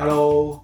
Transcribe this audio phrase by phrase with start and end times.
[0.00, 0.58] Hello，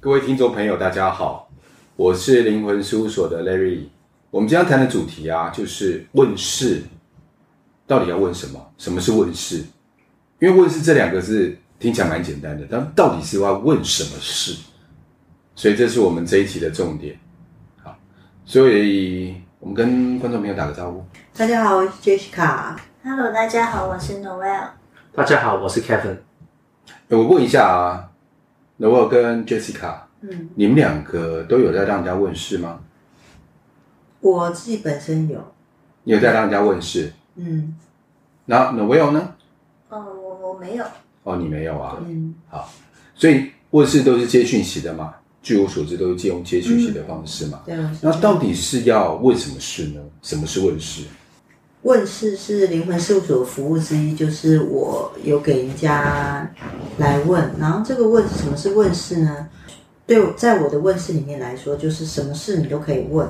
[0.00, 1.48] 各位听众朋友，大家好，
[1.94, 3.84] 我是灵魂事务所的 Larry。
[4.32, 6.82] 我们今天谈的主题啊，就是问事，
[7.86, 8.60] 到底要问什么？
[8.76, 9.58] 什么是问事？
[10.40, 14.56] 因为问事这两个字听起来蛮简单的，但到底是要问什么事？
[15.54, 17.16] 所以这是我们这一期的重点。
[17.84, 17.96] 好，
[18.44, 21.04] 所以我们跟观众朋友打个招呼。
[21.32, 22.74] 大家好，我是 Jessica。
[23.04, 24.70] Hello，大家好，我是 Noel。
[25.14, 26.16] 大家好，我是 Kevin。
[27.06, 28.07] 我问一下啊
[28.78, 32.80] ，Noel 跟 Jessica，嗯，你们两个都有在让人家问事吗？
[34.20, 35.40] 我自己本身有。
[36.04, 37.12] 你有在让人家问事？
[37.36, 37.76] 嗯。
[38.44, 39.34] 那 Noel 呢？
[39.90, 40.84] 哦，我我没有。
[41.22, 41.96] 哦，你没有啊？
[42.06, 42.34] 嗯。
[42.48, 42.70] 好，
[43.14, 45.14] 所以问事都是接讯息的嘛？
[45.42, 47.62] 据我所知，都是借用接讯息的方式嘛。
[47.64, 47.96] 对啊。
[48.02, 50.00] 那到底是要问什么事呢？
[50.22, 51.04] 什么是问事？
[51.82, 56.50] 问世是灵魂事务所服务之一，就是我有给人家
[56.98, 59.48] 来问，然后这个问什么是问世呢？
[60.06, 63.28] 对，在我的问世里面来说，就是什么事你都可以问，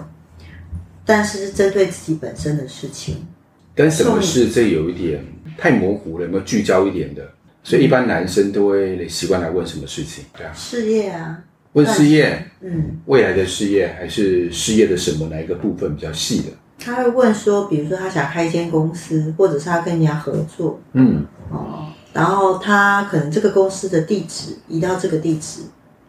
[1.05, 3.27] 但是是针对自己本身的事情。
[3.75, 5.25] 跟什么事这有一点
[5.56, 7.23] 太模糊了，有没有聚焦一点的？
[7.62, 10.25] 所以一般男生都会习惯来问什么事情？
[10.36, 11.39] 对啊，事业啊。
[11.75, 16.47] 问事业，嗯，未来的事业还是事业的什么哪一个部分比较细的？
[16.79, 25.62] 他会问说，比如说他想开一间公司，或者是他跟人家合作，嗯，哦，然后他可能这个公司的地址移到这个地址，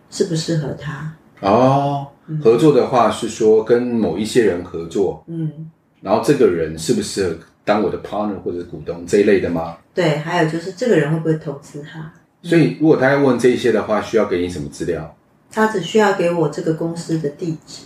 [0.09, 1.13] 适不适合他？
[1.41, 2.07] 哦，
[2.43, 5.69] 合作的话是说跟某一些人合作，嗯，
[6.01, 9.77] 然后这个人适不适合当我的 partner 或者股东这一类的吗？
[9.93, 12.11] 对，还有就是这个人会不会投资他？
[12.41, 15.15] 所以如果他要问这些的话，需要给你什么资料？
[15.51, 17.85] 他只需要给我这个公司的地址，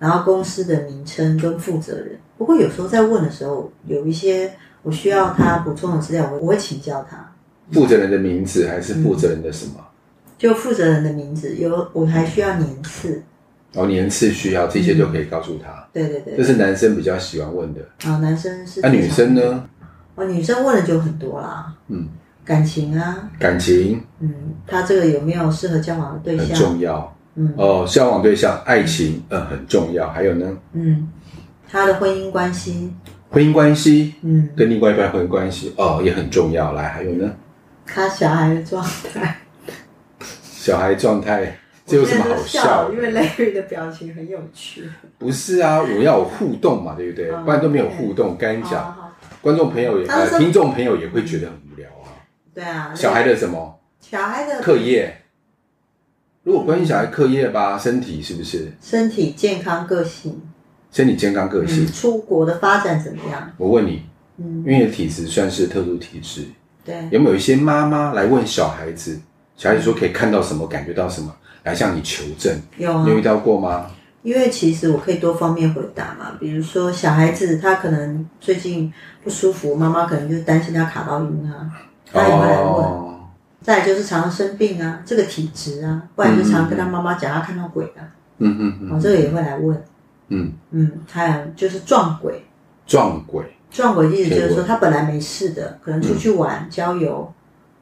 [0.00, 2.18] 然后公司的名称跟负责人。
[2.36, 7.32] 不过有时候在问的时候，有一些我需要他补充的资料，我我会请教他。
[7.70, 9.74] 负责人的名字还是负责人的什么？
[10.36, 13.22] 就负责人的名字，有我还需要年次。
[13.74, 15.86] 哦，年次需要这些就可以告诉他。
[15.92, 17.80] 对对对，这是男生比较喜欢问的。
[18.04, 18.80] 啊，男生是。
[18.80, 19.68] 那女生呢？
[20.16, 21.72] 哦，女生问的就很多啦。
[21.86, 22.08] 嗯。
[22.42, 24.34] 感情啊，感情，嗯，
[24.66, 26.48] 他这个有没有适合交往的对象？
[26.48, 30.08] 很重要，嗯，哦，交往对象、爱情，嗯，很重要。
[30.10, 31.08] 还有呢，嗯，
[31.68, 32.92] 他的婚姻关系，
[33.30, 36.72] 婚姻关系，嗯，跟另外一半婚姻关系，哦，也很重要。
[36.72, 37.32] 来，还有呢，
[37.86, 39.36] 他小孩的状态，
[40.42, 42.90] 小孩状态，这有什么好笑？
[42.92, 44.90] 因为 Larry 的表情很有趣。
[45.16, 47.30] 不是啊，我要有互动嘛，对不对？
[47.44, 52.10] 不然都没有互动，跟你讲，观众朋友也，呃，听众朋友也会觉得很无聊啊。
[52.52, 53.80] 对啊，小孩的什么？
[54.00, 55.16] 小孩的课业。
[56.50, 58.72] 如果关心小孩课业吧，身体是不是？
[58.82, 60.36] 身体健康、个性。
[60.90, 61.86] 身体健康、个性。
[61.86, 63.48] 出国的发展怎么样？
[63.56, 64.02] 我问你，
[64.38, 66.46] 嗯，因为体质算是特殊体质，
[66.84, 69.20] 对，有没有一些妈妈来问小孩子？
[69.56, 72.52] 小孩子说可以看到什么，感觉到什么，来向你求证？
[72.76, 73.86] 有啊，你有遇到过吗？
[74.24, 81.70] 因为其实我可以多方面回答嘛，比如说小孩子他可能最近不舒服，妈妈可能就是担心他卡到音啊。
[82.12, 83.09] 他也会来问，oh.
[83.62, 88.00] 再来就是常常生病啊，这个体质啊，不然就常常跟他妈妈讲他看到鬼啊，
[88.38, 89.82] 嗯嗯嗯，哦，这个也会来问，
[90.28, 90.52] 嗯。
[90.70, 92.42] 嗯，还有就是撞鬼，
[92.86, 97.30] 撞鬼，撞鬼意思就是说他本来没事的，可能出去玩、嗯、郊游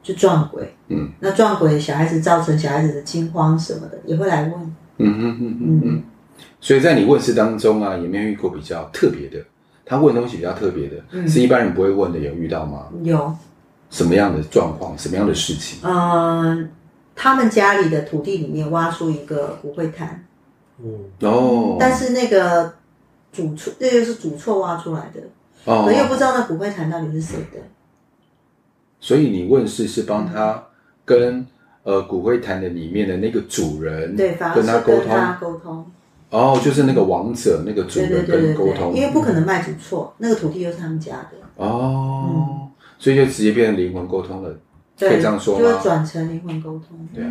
[0.03, 4.61] 就撞鬼，嗯，那撞鬼小孩子造成小孩子的惊慌什么的也会来问，
[4.97, 6.03] 嗯嗯嗯嗯嗯，
[6.59, 9.37] 所以在你问事当中啊，有没有遇过比较特别的？
[9.85, 12.87] 他问东西比较特别的，嗯、是一般人不会问的，有遇到吗？
[13.01, 13.33] 有。
[13.89, 14.97] 什么样的状况？
[14.97, 15.79] 什么样的事情？
[15.83, 16.69] 嗯、呃，
[17.15, 20.25] 他们家里的土地里面挖出一个骨灰坛。
[20.81, 20.87] 嗯
[21.21, 21.77] 哦。
[21.79, 22.73] 但是那个
[23.33, 25.21] 主错，那就是主错挖出来的。
[25.65, 25.85] 哦。
[25.85, 27.59] 可又不知道那骨灰坛到底是谁的。
[28.99, 30.63] 所以你问世是帮他
[31.03, 31.47] 跟、嗯、
[31.83, 35.35] 呃骨灰坛的里面的那个主人对，反而跟他沟通。
[35.39, 35.91] 沟通。
[36.29, 38.93] 哦，就是那个王者，那个主人跟沟通。
[38.93, 41.31] 因为不可能卖主错，那个土地又是他们家的。
[41.55, 42.25] 哦。
[42.29, 42.68] 嗯
[42.99, 44.55] 所以就直接变成灵魂沟通了，
[44.99, 45.61] 可以这样说吗？
[45.61, 47.07] 就会转成灵魂沟通。
[47.15, 47.27] 对啊，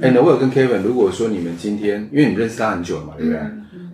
[0.00, 3.40] 哎、嗯，那我有跟 Kevin，如果说你们今天，因为你们认识他很久了嘛，对不对？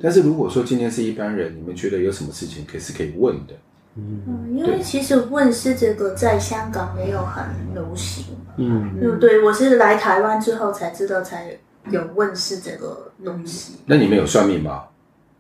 [0.03, 3.55] 但是如果说今天是一般人，你们觉得有什么事情可以是可以问的？
[3.97, 8.25] 嗯，因为其实问事这个在香港没有很流行，
[8.57, 9.43] 嗯，对不对？
[9.43, 11.59] 我是来台湾之后才知道才
[11.91, 13.75] 有问事这个东西。
[13.85, 14.85] 那你们有算命吗？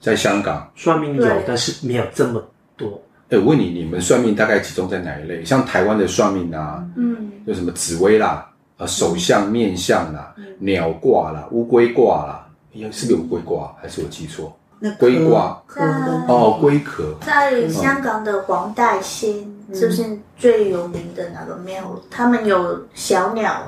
[0.01, 2.43] 在香港算命有，但是没有这么
[2.77, 3.01] 多。
[3.31, 5.45] 哎，我问你，你们算命大概集中在哪一类？
[5.45, 13.73] 像台湾的算命啊，嗯，有什么紫微啦，啊，手相、面相啦，鸟卦啦，乌龟卦啦，哎，是不是有乌龟卦？
[13.81, 14.57] 还是我记错？
[14.81, 15.63] 那龟卦
[16.27, 17.15] 哦，龟壳。
[17.21, 23.63] 在香港的黄大仙，就是最有名的那个庙，他们有小鸟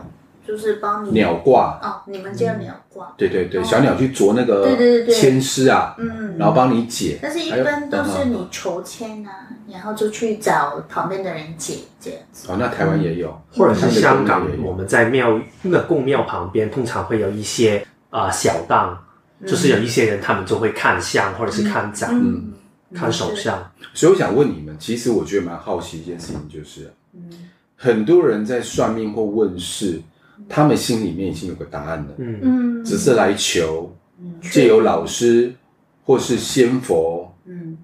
[0.47, 1.79] 就是帮你鸟挂。
[1.83, 3.13] 哦，你们叫鸟挂。
[3.17, 7.19] 对对对，哦小鸟去啄那个对对对对签诗啊，嗯，然后帮你解。
[7.23, 12.51] 但是一般都是你求签啊，然后就去找旁边的人解这样子。
[12.51, 18.99] 哦，那台湾也有，或者是香港我们在庙那个宫庙旁边，通常会有一些啊、呃小档，
[19.47, 22.53] 就是有一些人他们就会看相或者是看掌、嗯，
[22.95, 23.59] 看手相。
[23.95, 30.01] 所以我想问你们，其实我觉得蛮好奇一件事情，就是，嗯很多人在算命或问事，
[30.49, 32.39] 他们心里面已经有个答案了，嗯。
[32.43, 33.95] 嗯，只是来求
[34.41, 35.53] 借由老师
[36.05, 37.77] 或是仙佛嗯。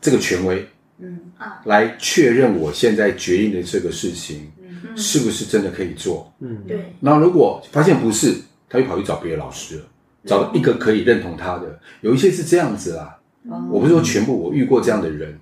[0.00, 0.66] 这个权威
[0.98, 1.18] 嗯。
[1.38, 1.60] 啊。
[1.64, 4.96] 来确认我现在决定的这个事情嗯。
[4.96, 6.32] 是不是真的可以做。
[6.40, 8.34] 嗯，对，那如果发现不是，
[8.68, 9.84] 他又跑去找别的老师了，
[10.24, 11.78] 找到一个可以认同他的。
[12.00, 13.68] 有一些是这样子啦，哦。
[13.70, 15.38] 我不是说全部，我遇过这样的人，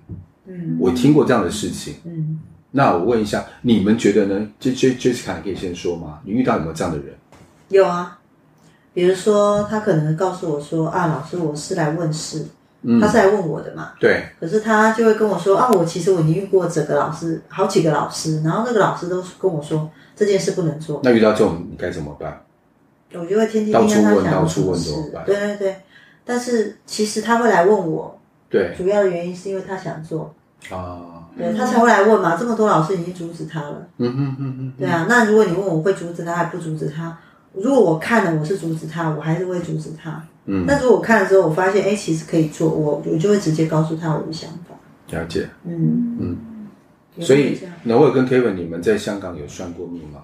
[0.47, 0.77] 嗯。
[0.79, 1.95] 我听过这样的事情。
[2.05, 2.39] 嗯，
[2.71, 6.19] 那我问一下，你们觉得呢？J J Jessica，你可以先说吗？
[6.23, 7.13] 你遇到有没有这样的人？
[7.67, 8.17] 有啊，
[8.93, 12.45] 比如说他可能告诉我说啊，老师，我是来问事，
[12.99, 13.93] 他是来问我的嘛。
[13.99, 22.41] 对，可是他就会跟我说啊，我其实我已经遇过整个老师，好几个老师，然后那个老师都跟我说这件事不能做，那遇到这种你该怎么办？
[23.13, 25.25] 我就会天天到处盯着他讲问到处问怎么办？
[25.25, 25.75] 对对对，
[26.23, 28.17] 但是其实他会来问我，
[28.49, 28.73] 对。
[28.77, 30.33] 主要的原因是因为他想做，
[30.69, 32.37] 啊，对他才会来问嘛。
[32.37, 35.05] 这么多老师已经阻止他了，嗯哼哼哼，对啊。
[35.09, 37.17] 那如果你问我会阻止他还不阻止他？
[37.53, 40.23] 如果我看了我是阻止他，我还是会阻止他。
[40.45, 44.75] 嗯，但如果我看了之后，我发现哎，其实可以做，我我就会直接告诉他我的想法。
[45.09, 45.49] 了解。
[45.65, 46.67] 嗯嗯，
[47.19, 50.21] 所以会这样挪尔跟 Kevin，你们在香港有算过命吗？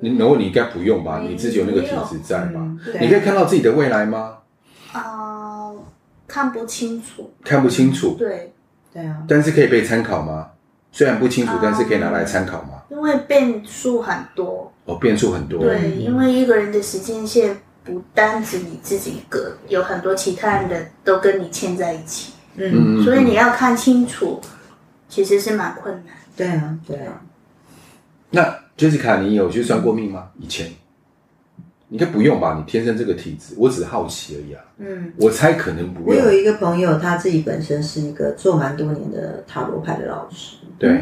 [0.00, 1.20] 你那我，你应该不用吧？
[1.20, 2.60] 你自己有那个体质在吧？
[3.00, 4.34] 你可以看到自己的未来吗？
[4.92, 5.70] 啊，
[6.26, 8.52] 看不清楚，看不清楚，对，
[8.98, 10.48] 对啊，但是可以被参考吗？
[10.90, 12.82] 虽然不清楚，但是可以拿来参考吗？
[12.90, 15.60] 因为变数很多，哦，变数很多。
[15.60, 24.40] 对，因为一个人的时间线不单止你自己一个，有很多其他人的都跟你牵在一起，嗯，嗯，所以你要看清楚，
[25.08, 26.14] 其实是蛮困难。
[26.36, 27.22] 对啊，对啊。
[28.30, 30.30] 那 Jessica，你有去算过命吗？
[30.38, 30.70] 以前？
[31.90, 32.54] 应该不用吧？
[32.58, 34.62] 你天生这个体质，我只是好奇而已啊。
[34.78, 36.08] 嗯，我猜可能不用。
[36.08, 41.00] 我有一个朋友，他自己本身是一个做蛮多年的塔罗牌的老师，对，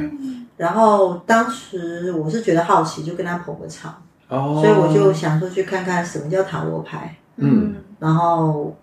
[0.56, 8.74] 然后当时我是觉得好奇，就跟他捧个场，哦，所以我就想说去看看什么叫塔罗牌，嗯然后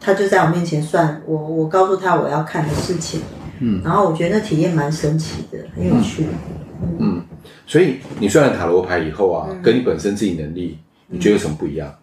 [0.00, 3.20] 他就在我面前算，我我告诉他我要看的事情，
[3.60, 6.26] 嗯然后我觉得那体验蛮神奇的，很有趣，
[6.98, 7.22] 嗯，
[7.66, 10.78] 所以你算了塔罗牌以后啊，嗯跟你本身自己能力，
[11.10, 11.94] 你觉得有什么不一样？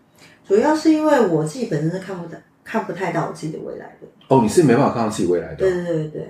[0.48, 5.74] 主要是因为我自己本身是看不到看不太到我自己的未来的，哦，你是没办法看到自己未来的对哦。
[5.74, 6.27] 对对对。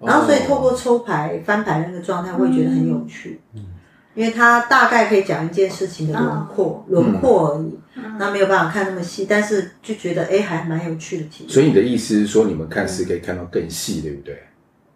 [0.00, 3.40] 然后所以透过抽牌、翻牌那个状态，我也觉得很有趣。
[3.54, 3.64] 嗯
[4.14, 7.78] 因为它大概可以讲一件事情的轮廓，轮廓而已，
[8.18, 11.52] 那没有办法看那么细，但是就觉得哎，还蛮有趣的体验。
[11.52, 14.42] 所以你的意思是说，你们看是可以看到更细，对不对？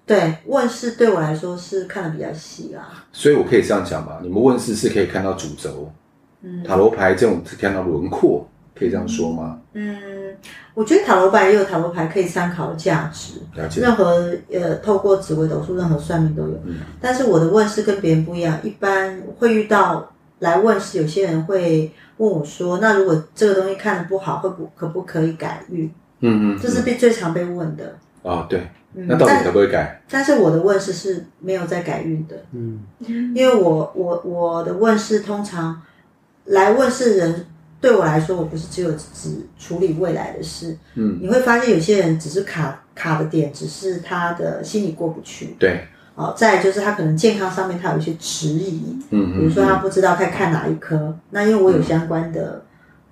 [0.05, 3.05] 对，问世对我来说是看的比较细啦。
[3.13, 5.89] 所以我可以这样讲吧，你们问世是可以看到主轴，
[6.43, 9.61] 嗯塔罗牌这种是看到轮廓，可以这样说吗？
[9.75, 9.97] 嗯，
[10.75, 13.35] 我觉得塔罗牌也有塔罗牌可以参考的价值。
[13.55, 13.81] 了解。
[13.81, 16.55] 任何呃，透过紫微斗数，任何算命都有。
[16.67, 25.87] 嗯但是我的问事跟别人不一样，一般会遇到来问事，有些人会问我说：“那如果这个东西看的不好，会不可不可以改运？”
[26.21, 27.97] 嗯嗯，这是被最常被问的。
[28.23, 30.01] 哦，对，嗯那到底可不可以改？
[30.09, 32.81] 但是我的问事是没有在改运的，嗯，
[33.35, 35.81] 因为我我我的问事通常
[36.45, 37.47] 来问事人
[37.81, 40.77] 对我来说，我不是只有只处理未来的事。
[40.95, 45.55] 嗯，你会发现有些人只是卡卡的点，只是他的心里过不去。
[45.59, 45.85] 对，
[46.15, 52.63] 哦，再来就是他可能健康上面他有一些迟疑，嗯嗯，比如说他不知道该看哪一科，那因为我有相关的、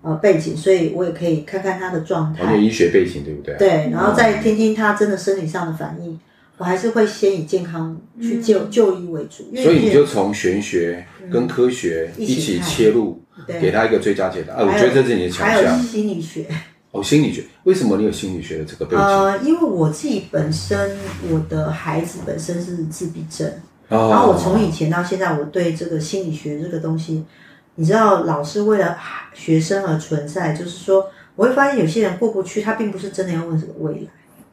[0.03, 3.57] 呃背景，所以我也可以看看他的状哦，你有态，医学背景，对不对？
[3.57, 6.19] 对，然后再听听他真的生理上的反应。
[6.61, 11.03] 我还是会先以健康去就、就医为主，所以你就从玄学
[11.33, 14.57] 跟科学嗯一起切入，对给他一个最佳解答。
[14.57, 15.83] 啊，我觉得这是你的强还有项。
[15.83, 16.45] 心理学，
[16.91, 19.03] 哦，心理学，为什么你有心理学的这个背景？
[19.03, 20.95] 呃，因为我自己本身
[21.31, 23.51] 我的孩子本身是自闭症。
[23.89, 27.25] 哦，然后我从以前到现在，我对这个心理学这个东西，
[27.77, 28.99] 你知道，老师为了
[29.33, 34.01] 学生而存在，就是说，我会发现有些人过不去，他并不是真的要问什么未来，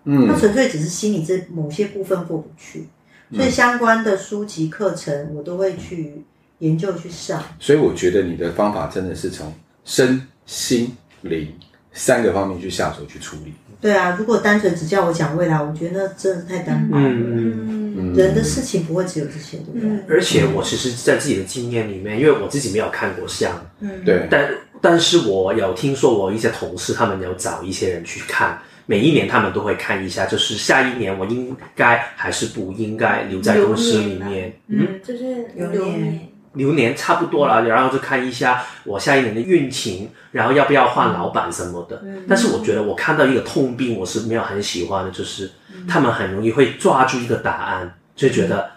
[0.10, 2.88] 嗯他纯粹只是心理这某些部分过不去，
[3.34, 6.24] 所以相关的书籍课程我都会去
[6.60, 7.44] 研究去上。
[7.60, 9.54] 所以我觉得你的方法真的是从
[9.86, 11.54] 身心灵
[11.92, 13.54] 三个方面去下手去处理。
[13.80, 17.04] 对啊，如果单纯只叫我讲未来，我觉得那真的太单薄了。
[17.04, 19.90] 嗯嗯嗯人的事情不会只有这些，对不对？
[19.90, 24.50] 嗯而且我其实，在自己的经验里面，因为我自己没有看过相，嗯，对，但
[24.82, 34.60] 但是我有听说我一些同事他们有找一些人去看，每一年他们都会看一下，就是下一年我应该还是不应该留在公司里面。
[34.68, 36.02] 嗯，就是流流年。
[36.02, 42.02] 年，流年差不多了，然后就看一下我下一年的运情，然后要不要换老板什么的。
[42.04, 42.24] 嗯。
[42.28, 45.52] 但是我觉得我看到一个痛病，我是没有很喜欢的，就是
[45.88, 48.72] 他们很容易会抓住一个答案，就觉得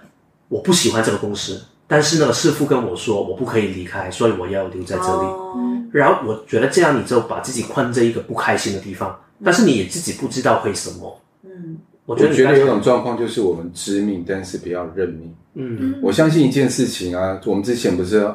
[0.49, 5.27] 我不喜欢这个公司，但是那个师傅跟我说我不可以离开，所以我要留在这里。
[5.27, 5.57] 哦。
[5.93, 11.21] 然后我觉得这样你就把自己困在一个不开心的地方，但是你也自己不知道为什么。
[11.45, 15.33] 嗯我觉得有种状况就是我们知命，但是不要认命。
[15.55, 18.29] 嗯我相信一件事情啊，我们之前不是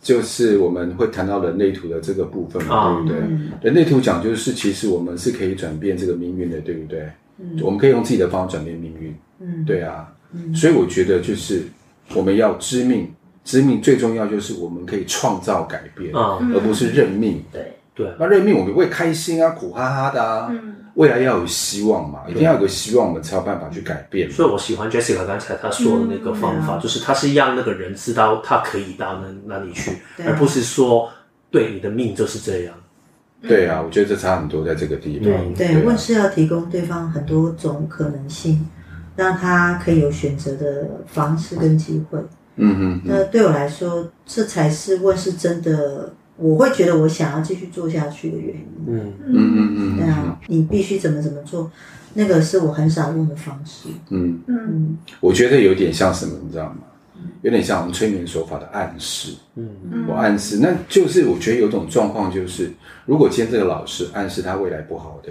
[0.00, 3.18] 就是我们会谈到人类图的这个部分嘛，啊对不对？
[3.20, 7.00] 嗯人类图讲就是，其实我们是可以转变这个命运的，对不对？
[7.38, 10.10] 嗯我们可以用自己的方法转变命运，嗯，对啊。
[10.54, 11.64] 所以我觉得就是
[12.14, 13.12] 我们要知命，
[13.44, 17.42] 知命最重要就是我们可以创造改变，啊、而不是认命。
[17.52, 20.48] 对，对，那认命我们会开心啊，苦哈哈的啊。
[20.50, 24.28] 嗯未来要有希望嘛，一定要有个希望，我们才有办法去改变。
[24.28, 31.08] 所以我喜欢 Jessica 刚才她说的那个方法，嗯就是他是让那个人知道他可以到那那里去，而不是说
[31.48, 32.74] 对你的命就是这样。
[33.40, 35.32] 对啊，我觉得这差很多，在这个地方。
[35.32, 38.68] 嗯对，啊问是要提供对方很多种可能性，
[39.14, 42.18] 让他可以有选择的方式跟机会。
[42.56, 48.66] 嗯嗯嗯，那对我来说，这才是问是真的，我会觉得我想要继续做下去的原因。
[48.86, 51.70] 嗯嗯嗯嗯对啊，你必须怎么怎么做，
[52.14, 53.88] 那个是我很少用的方式。
[54.08, 56.78] 嗯，嗯嗯我觉得有点像什么，你知道吗？
[57.42, 59.34] 有点像我们催眠手法的暗示。
[59.56, 59.68] 嗯
[60.08, 62.72] 我暗示，那就是我觉得有种状况，就是
[63.04, 65.30] 如果今天这个老师暗示他未来不好的，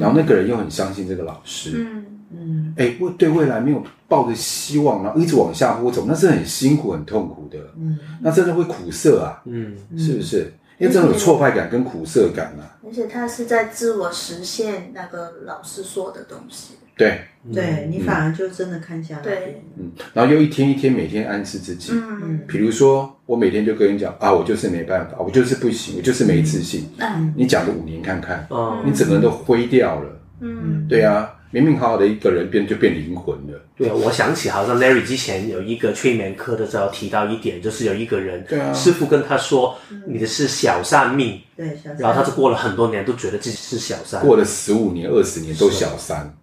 [0.00, 2.04] 然后那个人又很相信这个老师，嗯
[2.36, 2.74] 嗯。
[2.76, 7.98] 哎，我对未来没有抱着希望，然后一直往下坡走，那是很辛苦、很痛苦的，嗯。
[8.20, 9.76] 那真的会苦涩啊，嗯。
[9.96, 10.52] 是不是？
[10.76, 16.74] 因为这种有挫败感跟苦涩感啊，而且他是在自我实现那个老师说的东西。
[16.96, 17.20] 对，
[17.52, 19.22] 对你反而就真的看下来。
[19.22, 22.40] 对嗯，然后又一天一天每天暗示自己，嗯。
[22.46, 27.32] 比如说我每天就跟你讲啊，我就是没办法，我就是不行，我就是没自信，嗯。
[27.36, 30.86] 你讲个五年看看，哦你整个人都灰掉了，嗯。
[30.88, 33.60] 对啊，明明好好的一个人变就变灵魂了。
[33.76, 46.34] 对，我想起好像 Larry 之前有一个催眠课的时候提到一点，就是有一个人，对啊师傅跟他说，你的是小三命，对，小然后他就过了很多年都觉得自己是小三，过了十五年、二十年都小三，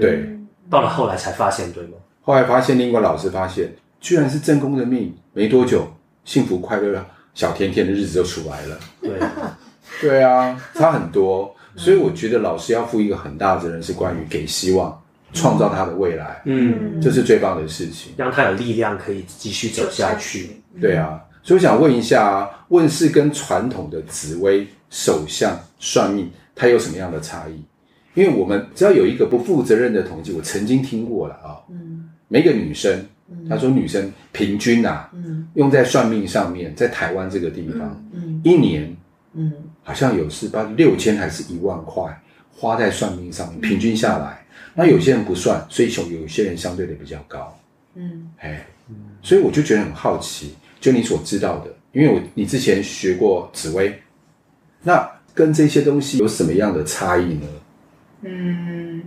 [0.00, 0.24] 对。
[0.26, 0.38] 嗯
[0.70, 1.98] 到了后来才发现，对吗？
[2.22, 3.70] 后来发现，另外老师发现，
[4.00, 5.86] 居然是正宫的命，没多久，
[6.24, 8.78] 幸福快乐、小甜甜的日子就出来了。
[9.02, 9.10] 对，
[10.00, 11.54] 对啊，差很多。
[11.76, 15.02] 所以我觉得老师要负一个很大的责任，是关于给希望，
[15.32, 18.12] 创造他的未来，嗯，这是最棒的事情。
[18.16, 20.50] 让他有力量可以继续走下去。
[20.80, 27.62] 对啊，所以我想问一下啊，问事跟传统的紫微、手相、算命，它有什么样的差异？
[28.14, 33.02] 因为我们只要有一个不负责任的统计，我曾经听过了啊，嗯每个女生，
[33.48, 35.48] 她说女生平均啊，嗯。
[35.54, 38.40] 用在算命上面，在台湾这个地方，嗯。
[38.42, 38.94] 一年
[39.34, 42.20] 嗯好像有是把六千还是一万块
[42.56, 47.58] 花在算命上面，平均下来，那有些人不算，所以有有些人相对的比较高，
[47.94, 48.66] 嗯哎，
[49.22, 54.00] 所以我就觉得很好奇，就你所知道的，因为我你之前学过紫薇，
[54.82, 57.46] 那跟这些东西有什么样的差异呢？
[58.22, 59.02] 嗯，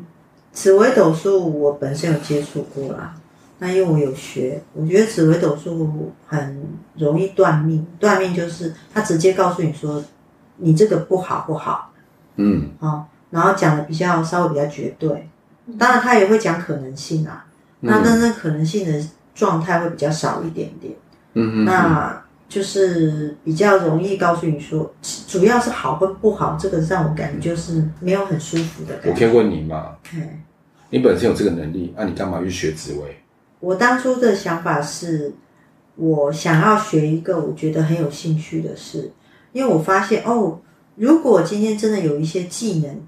[0.51, 3.15] 紫微斗数我本身有接触过啦。
[3.57, 6.61] 那因为我有学，我觉得紫微斗数很
[6.97, 7.87] 容易断命。
[7.97, 10.03] 断命就是他直接告诉你说，
[10.57, 11.91] 你这个不好不好，
[12.35, 15.29] 嗯哦，然后讲的比较稍微比较绝对。
[15.79, 17.45] 当然他也会讲可能性啊，
[17.79, 20.93] 那嗯但是可能性的状态会比较少一点点。
[21.33, 24.93] 嗯嗯，那就是比较容易告诉你说，
[25.27, 29.27] 主要是好跟不好，这个让我感觉就是没有很舒服的我感觉。
[29.27, 29.95] 可以问你嘛？
[30.13, 30.41] 哎
[30.91, 33.17] 你本身有这个能力，那、你干嘛去学紫微？
[33.59, 35.33] 我当初的想法是，
[35.95, 39.11] 我想要学一个我觉得很有兴趣的事，
[39.55, 40.59] 因为我发现哦，
[40.95, 43.01] 如果今天真的有一些技能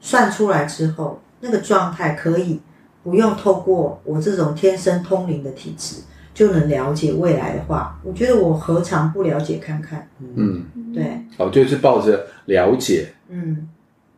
[0.00, 2.60] 算出来之后，那个状态可以
[3.02, 6.02] 不用透过我这种天生通灵的体质
[6.34, 10.06] 就能了解未来的话，我觉得我何尝不了解看看？
[10.36, 13.66] 嗯，对，哦，就是抱着了解，嗯，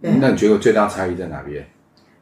[0.02, 0.10] 对。
[0.20, 1.64] 那你觉得最大差异在哪边？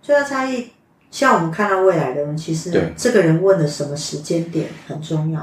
[0.02, 0.68] 最大差异，
[1.10, 5.40] 像我们看到未来的人，其实对这个人问的什么时间点很重要。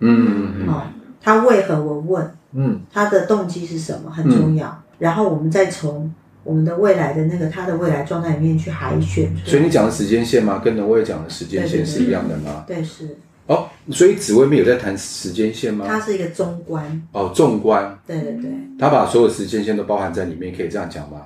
[0.00, 0.82] 嗯嗯哦，
[1.18, 2.30] 他为何我问？
[2.54, 4.82] 嗯他的动机是什么很重要。
[4.98, 6.12] 然后我们再从
[6.44, 9.34] 我们的未来的那个他的未来状态里面去海选。
[9.44, 10.60] 所以你讲的时间线吗？
[10.64, 12.64] 跟农卫讲的时间线是一样的吗？
[12.66, 13.16] 对，是。
[13.46, 15.84] 哦，所以紫微没有在谈时间线吗？
[15.88, 17.02] 它是一个中观。
[17.12, 17.98] 哦，纵观。
[18.06, 18.50] 对对对。
[18.78, 21.22] 他把所有时间线都包含在里面，可以这样讲吗？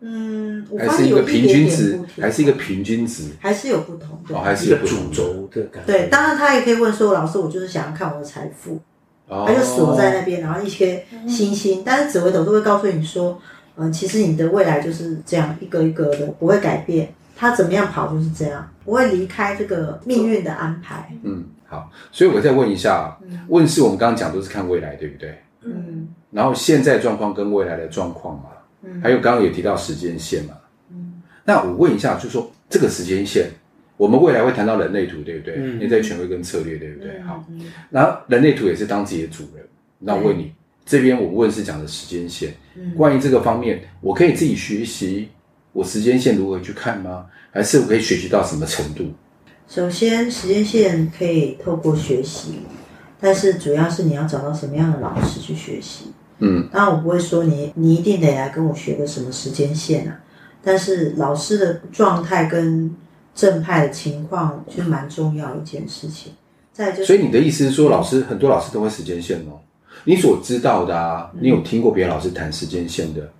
[0.00, 4.36] 嗯，还是一个平均值，还是一个平均值，还是有不同的。
[4.36, 5.92] 哦，还是一个主轴的感觉。
[5.92, 8.80] 对，当然他也可以问说：“老师，我就是想要看我的财富。”
[9.28, 9.44] 哦。
[9.46, 13.40] 他就锁在那边，然后一些星星，但是紫微斗数会告诉你说
[13.76, 17.12] ：“嗯，其实你的未来就是这样一个一个的，不会改变。
[17.36, 23.16] 他怎么样跑就是这样，不会离开这个命运的安排。”嗯，好，所以我再问一下，
[23.48, 25.38] 问事我们刚刚讲都是看未来，对不对？
[25.62, 26.08] 嗯。
[26.30, 28.44] 然后现在状况跟未来的状况嘛。
[28.82, 30.54] 嗯，还有刚刚也提到时间线嘛，
[30.92, 33.50] 嗯，那我问一下，就是说这个时间线，
[33.98, 35.56] 我们未来会谈到人类图，对不对？
[35.58, 37.20] 嗯，内在权威跟策略，对不对？
[37.20, 37.44] 好，
[37.90, 39.62] 然后人类图也是当自己的主人。
[39.98, 40.52] 那我问你，
[40.86, 42.54] 这边我问是讲的时间线，
[42.96, 45.28] 关于这个方面，我可以自己学习，
[45.72, 47.26] 我时间线如何去看吗？
[47.50, 49.12] 还是我可以学习到什么程度？
[49.66, 52.60] 首先，时间线可以透过学习，
[53.20, 56.12] 但是主要是你要找到什么样的老师去学习。
[56.38, 60.20] 嗯，当然我不会说你你一定得来跟我学个什么时间线啊，
[60.62, 62.94] 但是老师的状态跟
[63.38, 66.32] 正派的情况就蛮重要一件事情。
[66.72, 69.60] 再就是，所以你的意思是说，老师很多老师都会时间线哦？
[70.04, 73.30] 你所知道的啊，你有听过别的老师谈时间线的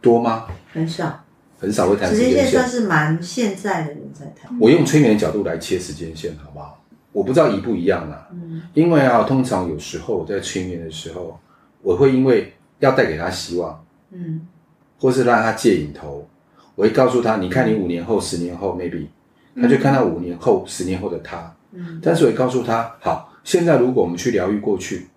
[0.00, 0.46] 多吗？
[0.72, 1.24] 很少，
[1.58, 2.30] 很少会谈时间线。
[2.30, 4.56] 时间线算是蛮现在的人在谈。
[4.60, 6.82] 我用催眠的角度来切时间线，好不好？
[7.12, 8.28] 我不知道一不一样啊。
[8.32, 11.38] 嗯，因为啊，通常有时候我在催眠的时候。
[11.82, 14.46] 我会因为要带给他希望，嗯，
[14.98, 16.28] 或是让他戒瘾头，
[16.74, 19.06] 我会告诉他，你看你五年后、十年后，maybe，
[19.56, 25.08] 他就看到五年后、十年后的他，嗯，但是我也告诉他，好，现在如果我们去疗愈过去，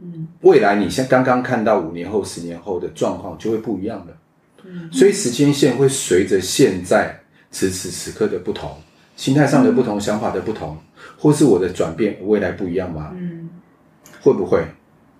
[0.00, 4.16] 嗯，未来你像刚刚看到五年后、十年后的状况就会不一样了，
[4.64, 7.18] 嗯，所以时间线会随着现在
[7.50, 8.70] 此时此刻的不同，
[9.16, 10.76] 心态上的不同，想法的不同，
[11.18, 13.12] 或是我的转变，未来不一样吗？
[13.14, 13.48] 嗯，
[14.20, 14.64] 会不会？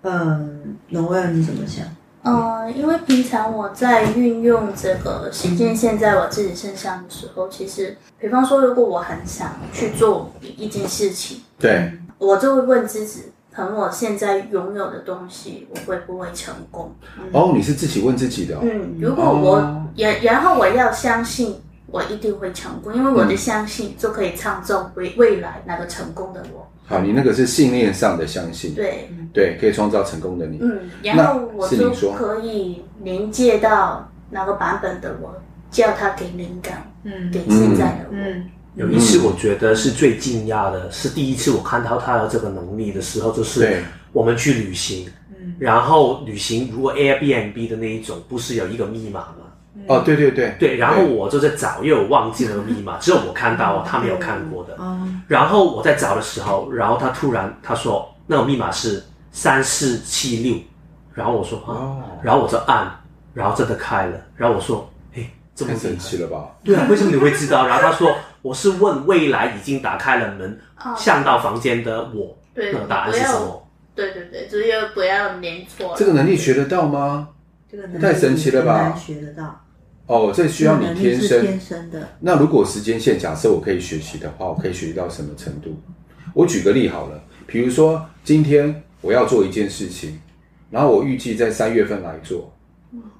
[0.01, 1.85] 嗯，能问你怎么想？
[2.23, 16.95] 嗯，因为平常我在运用这个时间线在我自己身上的时候，其实，比方说，如果我很想去做一件事情，对，我就会问自己，凭我现在拥有的东西，我会不会成功？
[17.19, 18.59] 嗯、哦，你是自己问自己的、哦。
[18.63, 19.59] 嗯，如果我
[19.97, 21.61] 然，然后我要相信
[21.93, 26.67] 我一定会成功，因为我的相信就可以创造未未来那个成功的我。
[26.87, 29.07] 好，你那个是信念上的相信，对。
[29.31, 30.57] 对，可以创造成功的你。
[30.59, 38.15] 嗯，然后我就可以连接到哪个版本的我，叫他给灵感，嗯，给现在的我。
[38.15, 49.42] 嗯，有一次我觉得是最惊讶的，是第一次我看到他的这个能力的时候，就是我们去旅行，嗯，然后旅行如果 Airbnb 的那一种，不是有一个密码吗？
[49.87, 54.77] 哦，对对对对，然后我就在找，因为我忘记那个密码，只有我看到，他没有看过的。
[55.27, 60.57] 然后我在找的时候，然后他突然他说那个密码是三四七六，
[61.13, 62.89] 然后我说啊，然后我就按，
[63.33, 66.51] 然后真的开了，然后我说，哎，这么神奇了吧？
[66.63, 67.67] 对啊，为什么你会知道？
[67.67, 70.59] 然后他说我是问未来已经打开了门，
[70.95, 73.67] 向到房间的我，那答案是什么？
[73.95, 75.93] 对对对，只有不要连错。
[75.97, 77.29] 这个能力学得到吗？
[77.69, 78.95] 这个能力太神奇了吧？
[78.95, 79.62] 学得到。
[80.13, 81.41] 哦，这需要你天生。
[81.41, 82.07] 天生的。
[82.19, 85.75] 那如果时间线假设我可以学习的话，我可以学习到什么程度？
[86.35, 90.19] 我举个例好了，比如说今天我要做一件事情，
[90.69, 92.53] 然后我预计在三月份来做，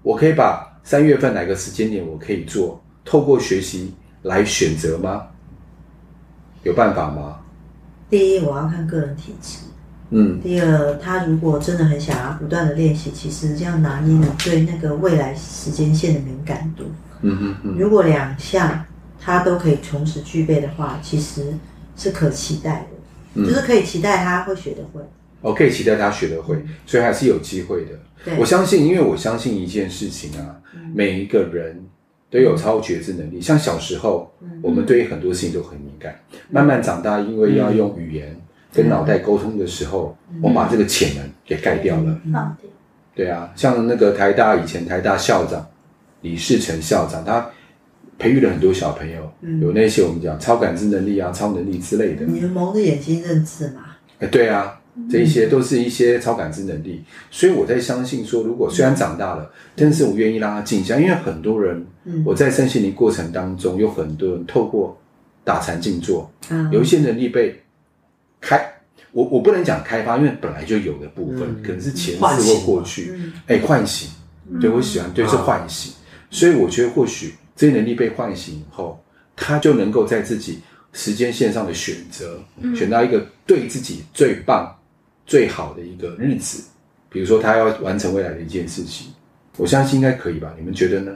[0.03, 5.27] 我可以把三月份哪个时间点我可以做，透过学习来选择吗？
[6.61, 7.39] 有办法吗？
[8.07, 9.57] 第一，我要看个人体质。
[10.15, 16.83] 嗯，第二，他如果真的很想要不断的练习，其实这样拿捏你对那个未来时间线的敏感度。
[17.21, 17.75] 嗯嗯嗯。
[17.79, 18.85] 如果两项
[19.19, 21.51] 他都可以同时具备的话，其实
[21.97, 22.87] 是可期待的，
[23.41, 25.01] 嗯、就是可以期待他会学得会。
[25.41, 27.91] 哦，可以期待他学得会，所以还是有机会的。
[28.23, 31.83] 对，我相信，因为我相信一件事情啊，嗯、每一个人
[32.29, 33.41] 都有超觉知能力。
[33.41, 38.39] 像小时候，嗯、我们对于很多事情都很敏感，嗯、慢慢长大，因为要用语言。
[38.73, 42.19] 嗯跟脑袋沟通的时候，嗯、我把这个潜能给盖掉了。
[42.25, 42.33] 嗯、
[43.13, 45.63] 对啊，像那个台大以前台大校长
[46.21, 47.47] 李世成校长，他
[48.17, 52.25] 培育了很多小朋友，嗯、有那些我们讲超感知能力啊、超能力之类的。
[52.25, 53.81] 你们蒙着眼睛认字嘛？
[54.17, 57.03] 哎，对啊，这一些都是一些超感知能力。
[57.29, 64.97] 所以我在相信说，如果虽然长大了，但是我愿意让他静下，因为很多人，嗯、我在身心灵过程当中，有很多人透过
[65.43, 67.59] 打禅静坐，嗯、有一些能力被。
[68.43, 68.73] 开，
[69.13, 73.13] 我我不能讲开发，因为本来就有的部分，可能是前世或过去，
[73.47, 74.09] 哎，唤醒，
[74.59, 75.93] 对我喜欢，对是唤醒，
[76.29, 79.01] 所以我觉得或许这些能力被唤醒以后，
[79.35, 80.59] 他就能够在自己
[80.91, 84.75] 时间线上的选择，嗯、选到一个对自己最棒、
[85.25, 86.63] 最好的一个日子。
[87.09, 89.07] 比如说，他要完成未来的一件事情，
[89.57, 90.51] 我相信应该可以吧？
[90.57, 91.11] 你们觉得呢？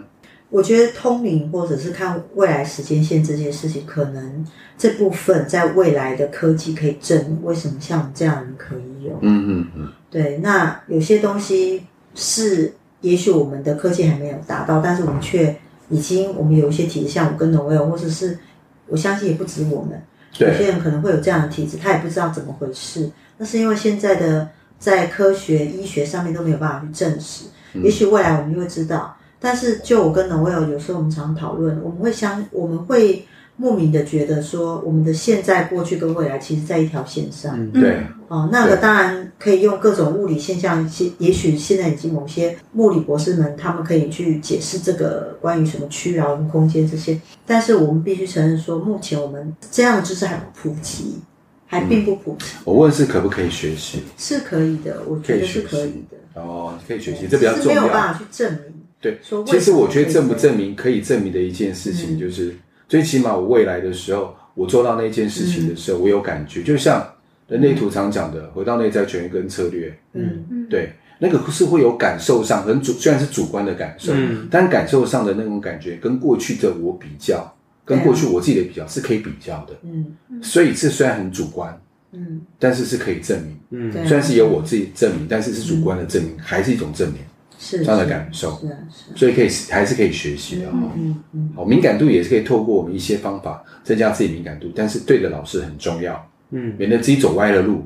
[0.50, 9.12] 我觉得通灵或者是看未来时间线这件事情，可能这部分在未来的科技可以证明为什么像我们这样人可以有。
[9.22, 9.92] 嗯嗯嗯。
[10.10, 11.84] 对，那有些东西
[12.16, 15.54] 是也许我们的科技还没有达到，但是我们却
[15.90, 18.40] 已经我们有一些体质，像我跟 Noelle，或者是
[18.88, 20.02] 我相信也不止我们，
[20.38, 23.12] 有些人可能会有这样的体质，他也不知道怎么回事。
[23.38, 27.48] 那是因为现在的在科学医学上面都没有办法去证实，
[27.84, 29.14] 也许未来我们就会知道。
[29.40, 33.26] 但是就我跟 Noelle 有时候我们常讨论，我们会相我们会。
[33.60, 37.60] 莫名的觉得说，我们的现在、过去跟未来，其实在一条线上。
[37.60, 38.04] 嗯、对。
[38.28, 47.20] 哦，那个当然可以用各种物理现象，现也许现在已经某些物理博士们，他们可以去解释这个关于什么屈饶空间这些。
[47.48, 51.20] 但是我们必须承认说，目前我们这样的知识还不普及，
[51.66, 52.46] 还并不普及。
[52.58, 54.04] 嗯、我问是可不可以学习？
[54.20, 56.40] 是可以的，我觉得是可以的。
[56.40, 57.64] 哦，可以学习，这比较重要。
[57.64, 58.77] 是没有办法去证明。
[59.00, 62.48] 对，其实我觉得证不证明可以证明的一件事情就是。
[62.52, 67.06] 嗯最起码我未来的时候，我做到那件事情的时候，嗯、我有感觉，就像
[67.50, 70.46] 人类图常讲的，嗯、回到内在权威跟策略，嗯。
[70.50, 81.78] 嗯，对，那个是会有感受上很主，虽然是主观的感受，嗯，但感受上的那种感觉跟过去的我比较，跟过去我自己的比较是可以比较的，嗯，所以这虽然很主观，
[82.14, 87.20] 嗯，但是是可以证明，嗯，虽然是由我自己证明，但是是主观的证明，还是一种证明。
[87.60, 90.78] 是这样的感受，是啊，是啊，所以可以还是可以学习的哈。
[90.96, 97.84] 嗯嗯，好，敏感度也是可以透过我们一些方法增加自己敏感度，但是对的老师很重要，嗯，免得自己走歪了路，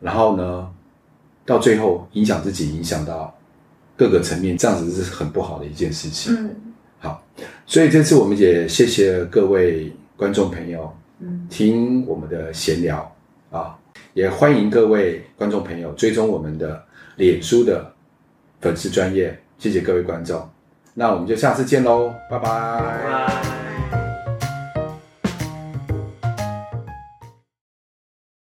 [0.00, 0.68] 然后呢，
[1.44, 3.36] 到最后影响自己，影响到
[3.96, 6.34] 各个层面，这样子是很不好的一件事情。
[6.36, 6.56] 嗯，
[7.00, 7.22] 好，
[7.66, 13.12] 所以这次我们也谢谢各位观众朋友，嗯，听我们的闲聊
[13.50, 13.76] 啊，
[14.14, 16.82] 也欢迎各位观众朋友追踪我们的
[17.16, 17.91] 脸书的。
[18.62, 20.48] 粉丝专业，谢谢各位观众，
[20.94, 22.48] 那我们就下次见喽，拜拜。
[22.78, 22.80] 拜
[23.90, 24.11] 拜。